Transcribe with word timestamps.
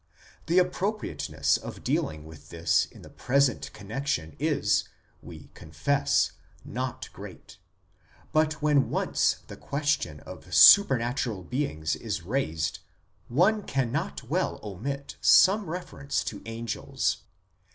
The 0.47 0.57
appropriateness 0.57 1.57
of 1.57 1.83
dealing 1.83 2.25
with 2.25 2.49
this 2.49 2.85
in 2.85 3.03
the 3.03 3.09
present 3.11 3.71
connexion 3.71 4.35
is, 4.39 4.85
we 5.21 5.51
confess, 5.53 6.31
not 6.65 7.07
great; 7.13 7.59
but 8.31 8.63
when 8.63 8.89
once 8.89 9.41
the 9.45 9.55
question 9.57 10.19
of 10.21 10.55
supernatural 10.55 11.43
beings 11.43 11.95
is 11.95 12.23
raised 12.23 12.79
one 13.27 13.61
cannot 13.61 14.23
well 14.23 14.59
omit 14.63 15.17
some 15.21 15.69
reference 15.69 16.23
to 16.23 16.41
angels. 16.47 17.17